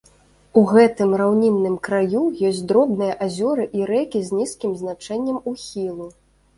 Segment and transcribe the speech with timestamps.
[0.61, 6.15] У гэтым раўнінным краю ёсць дробныя азёры і рэкі з нізкім значэннем ухілу.